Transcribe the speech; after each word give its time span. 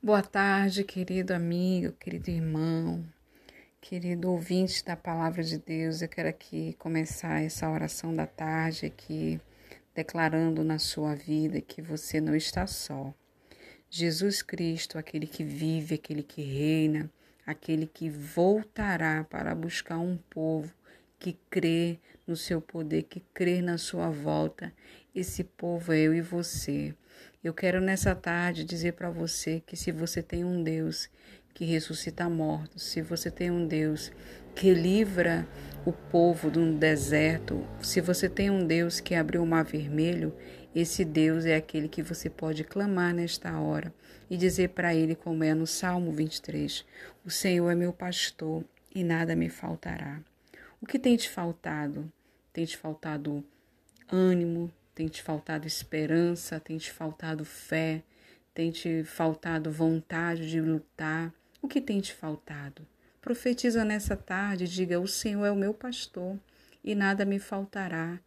Boa 0.00 0.22
tarde, 0.22 0.84
querido 0.84 1.34
amigo, 1.34 1.92
querido 1.94 2.30
irmão, 2.30 3.04
querido 3.80 4.30
ouvinte 4.30 4.84
da 4.84 4.94
palavra 4.94 5.42
de 5.42 5.58
Deus. 5.58 6.00
Eu 6.00 6.08
quero 6.08 6.28
aqui 6.28 6.76
começar 6.78 7.42
essa 7.42 7.68
oração 7.68 8.14
da 8.14 8.24
tarde 8.24 8.86
aqui, 8.86 9.40
declarando 9.92 10.62
na 10.62 10.78
sua 10.78 11.16
vida 11.16 11.60
que 11.60 11.82
você 11.82 12.20
não 12.20 12.36
está 12.36 12.64
só. 12.64 13.12
Jesus 13.90 14.40
Cristo, 14.40 14.98
aquele 14.98 15.26
que 15.26 15.42
vive, 15.42 15.96
aquele 15.96 16.22
que 16.22 16.42
reina, 16.42 17.10
aquele 17.44 17.84
que 17.84 18.08
voltará 18.08 19.24
para 19.24 19.52
buscar 19.52 19.98
um 19.98 20.16
povo 20.30 20.72
que 21.18 21.36
crê 21.50 21.98
no 22.24 22.36
seu 22.36 22.60
poder, 22.60 23.02
que 23.02 23.18
crê 23.34 23.60
na 23.60 23.76
sua 23.76 24.10
volta. 24.10 24.72
Esse 25.18 25.42
povo 25.42 25.92
é 25.92 25.98
eu 25.98 26.14
e 26.14 26.20
você. 26.20 26.94
Eu 27.42 27.52
quero 27.52 27.80
nessa 27.80 28.14
tarde 28.14 28.62
dizer 28.62 28.92
para 28.92 29.10
você 29.10 29.60
que 29.66 29.76
se 29.76 29.90
você 29.90 30.22
tem 30.22 30.44
um 30.44 30.62
Deus 30.62 31.10
que 31.52 31.64
ressuscita 31.64 32.28
mortos, 32.28 32.84
se 32.84 33.02
você 33.02 33.28
tem 33.28 33.50
um 33.50 33.66
Deus 33.66 34.12
que 34.54 34.72
livra 34.72 35.44
o 35.84 35.90
povo 35.90 36.52
de 36.52 36.60
um 36.60 36.72
deserto, 36.78 37.66
se 37.82 38.00
você 38.00 38.28
tem 38.28 38.48
um 38.48 38.64
Deus 38.64 39.00
que 39.00 39.12
abriu 39.12 39.42
o 39.42 39.46
mar 39.46 39.64
vermelho, 39.64 40.32
esse 40.72 41.04
Deus 41.04 41.44
é 41.44 41.56
aquele 41.56 41.88
que 41.88 42.00
você 42.00 42.30
pode 42.30 42.62
clamar 42.62 43.12
nesta 43.12 43.58
hora 43.58 43.92
e 44.30 44.36
dizer 44.36 44.68
para 44.68 44.94
ele, 44.94 45.16
como 45.16 45.42
é 45.42 45.52
no 45.52 45.66
Salmo 45.66 46.12
23: 46.12 46.86
O 47.26 47.30
Senhor 47.30 47.68
é 47.68 47.74
meu 47.74 47.92
pastor 47.92 48.64
e 48.94 49.02
nada 49.02 49.34
me 49.34 49.48
faltará. 49.48 50.20
O 50.80 50.86
que 50.86 50.96
tem 50.96 51.16
te 51.16 51.28
faltado? 51.28 52.08
Tem 52.52 52.64
te 52.64 52.76
faltado 52.76 53.44
ânimo, 54.08 54.72
tem 54.98 55.06
te 55.06 55.22
faltado 55.22 55.64
esperança, 55.64 56.58
tem 56.58 56.76
te 56.76 56.90
faltado 56.90 57.44
fé, 57.44 58.02
tem 58.52 58.72
te 58.72 59.04
faltado 59.04 59.70
vontade 59.70 60.50
de 60.50 60.60
lutar. 60.60 61.32
O 61.62 61.68
que 61.68 61.80
tem 61.80 62.00
te 62.00 62.12
faltado? 62.12 62.84
Profetiza 63.20 63.84
nessa 63.84 64.16
tarde, 64.16 64.66
diga: 64.66 64.98
O 64.98 65.06
Senhor 65.06 65.44
é 65.44 65.52
o 65.52 65.56
meu 65.56 65.72
pastor 65.72 66.36
e 66.82 66.96
nada 66.96 67.24
me 67.24 67.38
faltará. 67.38 68.18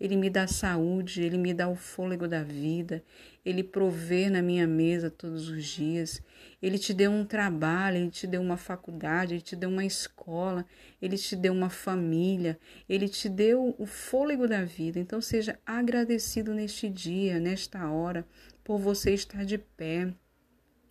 Ele 0.00 0.16
me 0.16 0.30
dá 0.30 0.46
saúde, 0.46 1.22
ele 1.22 1.36
me 1.36 1.52
dá 1.52 1.68
o 1.68 1.76
fôlego 1.76 2.26
da 2.26 2.42
vida, 2.42 3.04
ele 3.44 3.62
provê 3.62 4.30
na 4.30 4.40
minha 4.40 4.66
mesa 4.66 5.10
todos 5.10 5.48
os 5.48 5.64
dias. 5.64 6.22
Ele 6.62 6.78
te 6.78 6.94
deu 6.94 7.10
um 7.10 7.24
trabalho, 7.24 7.98
ele 7.98 8.10
te 8.10 8.26
deu 8.26 8.40
uma 8.40 8.56
faculdade, 8.56 9.34
ele 9.34 9.42
te 9.42 9.54
deu 9.54 9.68
uma 9.68 9.84
escola, 9.84 10.64
ele 11.02 11.18
te 11.18 11.36
deu 11.36 11.52
uma 11.52 11.68
família, 11.68 12.58
ele 12.88 13.08
te 13.08 13.28
deu 13.28 13.74
o 13.78 13.84
fôlego 13.84 14.48
da 14.48 14.64
vida. 14.64 14.98
Então 14.98 15.20
seja 15.20 15.58
agradecido 15.66 16.54
neste 16.54 16.88
dia, 16.88 17.38
nesta 17.38 17.90
hora, 17.90 18.26
por 18.64 18.78
você 18.78 19.12
estar 19.12 19.44
de 19.44 19.58
pé 19.58 20.14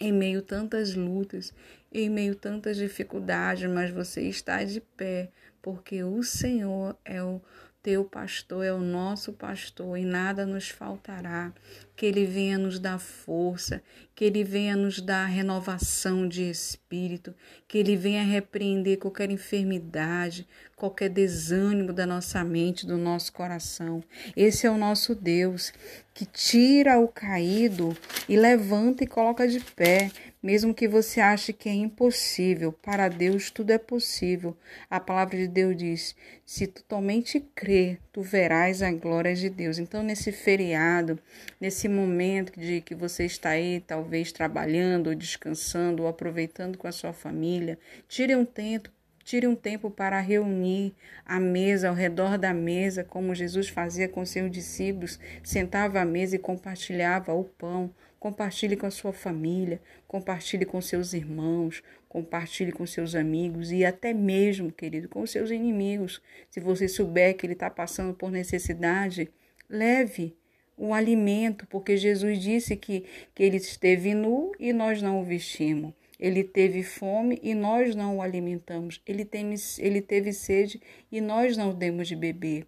em 0.00 0.12
meio 0.12 0.40
tantas 0.40 0.94
lutas, 0.94 1.52
em 1.92 2.08
meio 2.08 2.34
tantas 2.34 2.78
dificuldades, 2.78 3.68
mas 3.70 3.90
você 3.90 4.22
está 4.22 4.64
de 4.64 4.80
pé, 4.80 5.30
porque 5.60 6.02
o 6.02 6.22
Senhor 6.22 6.96
é 7.04 7.22
o 7.22 7.40
teu 7.82 8.04
pastor 8.04 8.64
é 8.64 8.72
o 8.72 8.80
nosso 8.80 9.32
pastor 9.32 9.96
e 9.96 10.04
nada 10.04 10.44
nos 10.44 10.68
faltará. 10.68 11.52
Que 11.96 12.06
Ele 12.06 12.24
venha 12.24 12.56
nos 12.56 12.78
dar 12.78 12.98
força, 12.98 13.82
que 14.14 14.24
Ele 14.24 14.42
venha 14.44 14.76
nos 14.76 15.00
dar 15.00 15.26
renovação 15.26 16.26
de 16.28 16.48
espírito, 16.48 17.34
que 17.66 17.78
Ele 17.78 17.96
venha 17.96 18.22
repreender 18.22 18.98
qualquer 18.98 19.30
enfermidade, 19.30 20.46
qualquer 20.76 21.10
desânimo 21.10 21.92
da 21.92 22.06
nossa 22.06 22.42
mente, 22.44 22.86
do 22.86 22.96
nosso 22.96 23.32
coração. 23.32 24.02
Esse 24.36 24.66
é 24.66 24.70
o 24.70 24.78
nosso 24.78 25.14
Deus 25.14 25.72
que 26.14 26.26
tira 26.26 26.98
o 26.98 27.08
caído 27.08 27.96
e 28.28 28.36
levanta 28.36 29.04
e 29.04 29.06
coloca 29.06 29.48
de 29.48 29.60
pé. 29.60 30.10
Mesmo 30.42 30.72
que 30.72 30.88
você 30.88 31.20
ache 31.20 31.52
que 31.52 31.68
é 31.68 31.74
impossível, 31.74 32.72
para 32.72 33.08
Deus 33.08 33.50
tudo 33.50 33.72
é 33.72 33.78
possível. 33.78 34.56
A 34.88 34.98
palavra 34.98 35.36
de 35.36 35.46
Deus 35.46 35.76
diz: 35.76 36.16
se 36.46 36.66
tu 36.66 36.82
somente 36.88 37.40
crer, 37.54 37.98
tu 38.10 38.22
verás 38.22 38.82
a 38.82 38.90
glória 38.90 39.34
de 39.34 39.50
Deus. 39.50 39.78
Então, 39.78 40.02
nesse 40.02 40.32
feriado, 40.32 41.18
nesse 41.60 41.88
momento 41.88 42.58
de 42.58 42.80
que 42.80 42.94
você 42.94 43.26
está 43.26 43.50
aí, 43.50 43.84
talvez 43.86 44.32
trabalhando, 44.32 45.08
ou 45.08 45.14
descansando, 45.14 46.04
ou 46.04 46.08
aproveitando 46.08 46.78
com 46.78 46.88
a 46.88 46.92
sua 46.92 47.12
família, 47.12 47.78
tire 48.08 48.34
um 48.34 48.44
tempo 48.44 48.90
Tire 49.22 49.46
um 49.46 49.54
tempo 49.54 49.90
para 49.90 50.18
reunir 50.18 50.92
a 51.24 51.38
mesa 51.38 51.88
ao 51.88 51.94
redor 51.94 52.36
da 52.36 52.52
mesa, 52.52 53.04
como 53.04 53.34
Jesus 53.34 53.68
fazia 53.68 54.08
com 54.08 54.24
seus 54.24 54.50
discípulos, 54.50 55.20
sentava 55.44 56.00
à 56.00 56.04
mesa 56.04 56.34
e 56.34 56.38
compartilhava 56.38 57.32
o 57.32 57.44
pão. 57.44 57.94
Compartilhe 58.20 58.76
com 58.76 58.84
a 58.84 58.90
sua 58.90 59.14
família, 59.14 59.80
compartilhe 60.06 60.66
com 60.66 60.78
seus 60.82 61.14
irmãos, 61.14 61.82
compartilhe 62.06 62.70
com 62.70 62.84
seus 62.84 63.14
amigos 63.14 63.72
e 63.72 63.82
até 63.82 64.12
mesmo, 64.12 64.70
querido, 64.70 65.08
com 65.08 65.26
seus 65.26 65.50
inimigos. 65.50 66.20
Se 66.50 66.60
você 66.60 66.86
souber 66.86 67.34
que 67.34 67.46
ele 67.46 67.54
está 67.54 67.70
passando 67.70 68.12
por 68.12 68.30
necessidade, 68.30 69.30
leve 69.70 70.36
o 70.76 70.92
alimento, 70.92 71.66
porque 71.66 71.96
Jesus 71.96 72.38
disse 72.38 72.76
que, 72.76 73.06
que 73.34 73.42
ele 73.42 73.56
esteve 73.56 74.12
nu 74.12 74.52
e 74.60 74.70
nós 74.70 75.00
não 75.00 75.22
o 75.22 75.24
vestimos. 75.24 75.94
Ele 76.18 76.44
teve 76.44 76.82
fome 76.82 77.40
e 77.42 77.54
nós 77.54 77.94
não 77.94 78.18
o 78.18 78.22
alimentamos. 78.22 79.00
Ele, 79.06 79.24
teme, 79.24 79.54
ele 79.78 80.02
teve 80.02 80.34
sede 80.34 80.78
e 81.10 81.22
nós 81.22 81.56
não 81.56 81.70
o 81.70 81.74
demos 81.74 82.06
de 82.06 82.16
beber. 82.16 82.64
O 82.64 82.66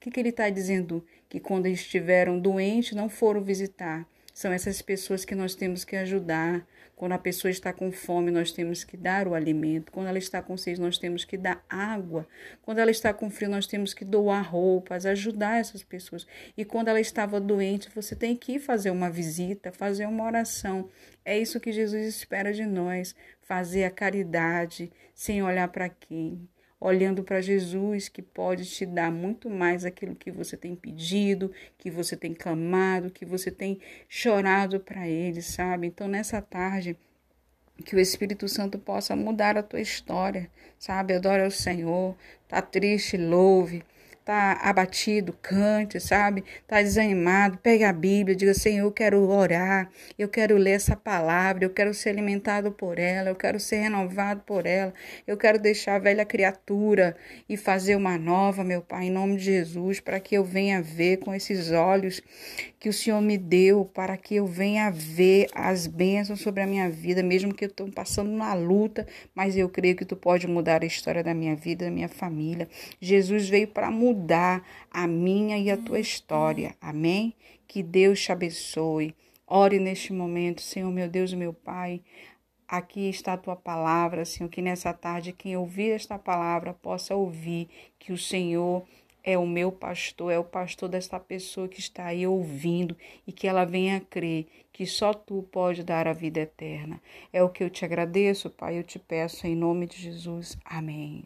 que, 0.00 0.10
que 0.10 0.18
ele 0.18 0.30
está 0.30 0.48
dizendo? 0.48 1.04
Que 1.28 1.38
quando 1.38 1.66
estiveram 1.66 2.40
doentes, 2.40 2.96
não 2.96 3.10
foram 3.10 3.42
visitar. 3.42 4.08
São 4.34 4.52
essas 4.52 4.82
pessoas 4.82 5.24
que 5.24 5.32
nós 5.32 5.54
temos 5.54 5.84
que 5.84 5.94
ajudar. 5.94 6.66
Quando 6.96 7.12
a 7.12 7.18
pessoa 7.18 7.52
está 7.52 7.72
com 7.72 7.92
fome, 7.92 8.32
nós 8.32 8.50
temos 8.50 8.82
que 8.82 8.96
dar 8.96 9.28
o 9.28 9.34
alimento. 9.34 9.92
Quando 9.92 10.08
ela 10.08 10.18
está 10.18 10.42
com 10.42 10.56
sede, 10.56 10.80
nós 10.80 10.98
temos 10.98 11.24
que 11.24 11.36
dar 11.36 11.64
água. 11.70 12.26
Quando 12.60 12.78
ela 12.78 12.90
está 12.90 13.14
com 13.14 13.30
frio, 13.30 13.48
nós 13.48 13.68
temos 13.68 13.94
que 13.94 14.04
doar 14.04 14.42
roupas, 14.42 15.06
ajudar 15.06 15.60
essas 15.60 15.84
pessoas. 15.84 16.26
E 16.56 16.64
quando 16.64 16.88
ela 16.88 17.00
estava 17.00 17.40
doente, 17.40 17.88
você 17.94 18.16
tem 18.16 18.34
que 18.34 18.54
ir 18.54 18.58
fazer 18.58 18.90
uma 18.90 19.08
visita, 19.08 19.70
fazer 19.70 20.06
uma 20.06 20.24
oração. 20.24 20.90
É 21.24 21.38
isso 21.38 21.60
que 21.60 21.70
Jesus 21.70 22.04
espera 22.04 22.52
de 22.52 22.66
nós: 22.66 23.14
fazer 23.40 23.84
a 23.84 23.90
caridade 23.90 24.92
sem 25.14 25.44
olhar 25.44 25.68
para 25.68 25.88
quem, 25.88 26.48
olhando 26.84 27.24
para 27.24 27.40
Jesus, 27.40 28.10
que 28.10 28.20
pode 28.20 28.66
te 28.66 28.84
dar 28.84 29.10
muito 29.10 29.48
mais 29.48 29.86
aquilo 29.86 30.14
que 30.14 30.30
você 30.30 30.54
tem 30.54 30.76
pedido, 30.76 31.50
que 31.78 31.90
você 31.90 32.14
tem 32.14 32.34
clamado, 32.34 33.10
que 33.10 33.24
você 33.24 33.50
tem 33.50 33.80
chorado 34.06 34.78
para 34.78 35.08
Ele, 35.08 35.40
sabe? 35.40 35.86
Então, 35.86 36.06
nessa 36.06 36.42
tarde, 36.42 36.94
que 37.86 37.96
o 37.96 37.98
Espírito 37.98 38.46
Santo 38.48 38.78
possa 38.78 39.16
mudar 39.16 39.56
a 39.56 39.62
tua 39.62 39.80
história, 39.80 40.50
sabe? 40.78 41.14
Adore 41.14 41.42
ao 41.44 41.50
Senhor, 41.50 42.14
tá 42.46 42.60
triste, 42.60 43.16
louve 43.16 43.82
tá 44.24 44.58
abatido, 44.62 45.34
cante, 45.42 46.00
sabe? 46.00 46.42
Tá 46.66 46.80
desanimado, 46.80 47.58
pegue 47.58 47.84
a 47.84 47.92
Bíblia, 47.92 48.34
diga: 48.34 48.54
Senhor, 48.54 48.86
eu 48.86 48.92
quero 48.92 49.20
orar, 49.28 49.90
eu 50.18 50.28
quero 50.28 50.56
ler 50.56 50.72
essa 50.72 50.96
palavra, 50.96 51.64
eu 51.64 51.70
quero 51.70 51.92
ser 51.92 52.10
alimentado 52.10 52.72
por 52.72 52.98
ela, 52.98 53.28
eu 53.28 53.36
quero 53.36 53.60
ser 53.60 53.76
renovado 53.76 54.42
por 54.46 54.64
ela, 54.64 54.94
eu 55.26 55.36
quero 55.36 55.58
deixar 55.58 55.96
a 55.96 55.98
velha 55.98 56.24
criatura 56.24 57.16
e 57.48 57.56
fazer 57.56 57.96
uma 57.96 58.16
nova, 58.16 58.64
meu 58.64 58.80
Pai, 58.80 59.06
em 59.06 59.10
nome 59.10 59.36
de 59.36 59.44
Jesus, 59.44 60.00
para 60.00 60.18
que 60.18 60.34
eu 60.34 60.44
venha 60.44 60.80
ver 60.80 61.18
com 61.18 61.34
esses 61.34 61.70
olhos 61.70 62.22
que 62.80 62.88
o 62.88 62.92
Senhor 62.92 63.20
me 63.20 63.36
deu, 63.36 63.84
para 63.84 64.16
que 64.16 64.36
eu 64.36 64.46
venha 64.46 64.90
ver 64.90 65.46
as 65.54 65.86
bênçãos 65.86 66.40
sobre 66.40 66.62
a 66.62 66.66
minha 66.66 66.88
vida, 66.88 67.22
mesmo 67.22 67.54
que 67.54 67.64
eu 67.64 67.68
estou 67.68 67.90
passando 67.90 68.30
uma 68.30 68.54
luta, 68.54 69.06
mas 69.34 69.56
eu 69.56 69.68
creio 69.68 69.96
que 69.96 70.04
tu 70.04 70.16
pode 70.16 70.46
mudar 70.46 70.82
a 70.82 70.86
história 70.86 71.22
da 71.22 71.34
minha 71.34 71.56
vida, 71.56 71.86
da 71.86 71.90
minha 71.90 72.08
família. 72.08 72.68
Jesus 73.00 73.48
veio 73.48 73.68
para 73.68 73.90
mudar 73.90 74.13
mudar 74.14 74.64
a 74.90 75.06
minha 75.06 75.58
e 75.58 75.70
a 75.70 75.76
tua 75.76 75.98
história. 75.98 76.76
Amém? 76.80 77.34
Que 77.66 77.82
Deus 77.82 78.20
te 78.20 78.30
abençoe. 78.30 79.14
Ore 79.46 79.78
neste 79.78 80.12
momento, 80.12 80.62
Senhor, 80.62 80.90
meu 80.90 81.08
Deus 81.08 81.32
e 81.32 81.36
meu 81.36 81.52
Pai. 81.52 82.00
Aqui 82.66 83.08
está 83.08 83.34
a 83.34 83.38
tua 83.38 83.56
palavra, 83.56 84.24
Senhor, 84.24 84.48
que 84.48 84.62
nessa 84.62 84.92
tarde 84.92 85.32
quem 85.32 85.56
ouvir 85.56 85.90
esta 85.90 86.18
palavra 86.18 86.72
possa 86.72 87.14
ouvir 87.14 87.68
que 87.98 88.12
o 88.12 88.18
Senhor 88.18 88.84
é 89.22 89.36
o 89.36 89.46
meu 89.46 89.72
pastor, 89.72 90.32
é 90.32 90.38
o 90.38 90.44
pastor 90.44 90.88
desta 90.88 91.18
pessoa 91.18 91.68
que 91.68 91.80
está 91.80 92.06
aí 92.06 92.26
ouvindo 92.26 92.96
e 93.26 93.32
que 93.32 93.46
ela 93.46 93.64
venha 93.64 94.00
crer 94.00 94.46
que 94.72 94.86
só 94.86 95.12
tu 95.12 95.42
pode 95.50 95.82
dar 95.82 96.06
a 96.06 96.12
vida 96.12 96.40
eterna. 96.40 97.00
É 97.32 97.42
o 97.42 97.48
que 97.48 97.64
eu 97.64 97.70
te 97.70 97.84
agradeço, 97.84 98.50
Pai, 98.50 98.78
eu 98.78 98.82
te 98.82 98.98
peço 98.98 99.46
em 99.46 99.54
nome 99.54 99.86
de 99.86 99.96
Jesus. 99.96 100.56
Amém. 100.64 101.24